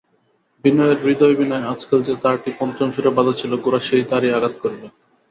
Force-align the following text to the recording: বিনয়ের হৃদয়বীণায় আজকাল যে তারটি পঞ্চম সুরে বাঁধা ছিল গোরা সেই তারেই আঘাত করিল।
বিনয়ের 0.63 0.97
হৃদয়বীণায় 1.03 1.69
আজকাল 1.73 1.99
যে 2.03 2.13
তারটি 2.23 2.49
পঞ্চম 2.59 2.87
সুরে 2.91 3.11
বাঁধা 3.17 3.33
ছিল 3.39 3.51
গোরা 3.63 3.79
সেই 3.79 4.03
তারেই 4.09 4.35
আঘাত 4.37 4.55
করিল। 4.63 4.83